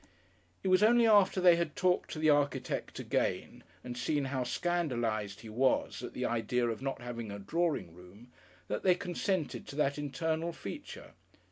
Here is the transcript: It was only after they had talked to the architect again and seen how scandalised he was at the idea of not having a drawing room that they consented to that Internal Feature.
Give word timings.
It 0.63 0.69
was 0.69 0.81
only 0.81 1.05
after 1.05 1.39
they 1.39 1.57
had 1.57 1.75
talked 1.75 2.09
to 2.09 2.17
the 2.17 2.31
architect 2.31 2.97
again 2.97 3.63
and 3.83 3.95
seen 3.95 4.25
how 4.25 4.43
scandalised 4.43 5.41
he 5.41 5.47
was 5.49 6.01
at 6.01 6.13
the 6.13 6.25
idea 6.25 6.67
of 6.67 6.81
not 6.81 7.03
having 7.03 7.29
a 7.31 7.37
drawing 7.37 7.93
room 7.93 8.31
that 8.67 8.81
they 8.81 8.95
consented 8.95 9.67
to 9.67 9.75
that 9.75 9.99
Internal 9.99 10.53
Feature. 10.53 11.11